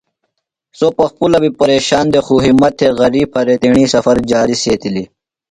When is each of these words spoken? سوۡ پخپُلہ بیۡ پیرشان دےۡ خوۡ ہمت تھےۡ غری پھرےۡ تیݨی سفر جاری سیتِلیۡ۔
سوۡ 0.77 0.93
پخپُلہ 0.97 1.37
بیۡ 1.43 1.55
پیرشان 1.59 2.05
دےۡ 2.13 2.23
خوۡ 2.25 2.41
ہمت 2.45 2.73
تھےۡ 2.77 2.93
غری 2.99 3.21
پھرےۡ 3.31 3.59
تیݨی 3.61 3.85
سفر 3.93 4.17
جاری 4.29 4.55
سیتِلیۡ۔ 4.63 5.07